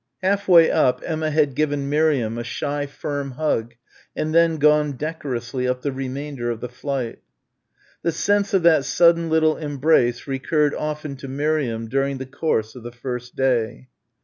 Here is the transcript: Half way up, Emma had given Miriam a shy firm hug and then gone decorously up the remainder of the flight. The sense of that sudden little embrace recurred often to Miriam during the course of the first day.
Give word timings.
Half 0.23 0.47
way 0.47 0.71
up, 0.71 1.03
Emma 1.05 1.29
had 1.29 1.53
given 1.53 1.87
Miriam 1.87 2.39
a 2.39 2.43
shy 2.43 2.87
firm 2.87 3.33
hug 3.33 3.75
and 4.15 4.33
then 4.33 4.57
gone 4.57 4.93
decorously 4.93 5.67
up 5.67 5.83
the 5.83 5.91
remainder 5.91 6.49
of 6.49 6.59
the 6.59 6.69
flight. 6.69 7.19
The 8.01 8.11
sense 8.11 8.55
of 8.55 8.63
that 8.63 8.83
sudden 8.83 9.29
little 9.29 9.57
embrace 9.57 10.25
recurred 10.25 10.73
often 10.73 11.17
to 11.17 11.27
Miriam 11.27 11.87
during 11.87 12.17
the 12.17 12.25
course 12.25 12.73
of 12.73 12.81
the 12.81 12.91
first 12.91 13.35
day. 13.35 13.89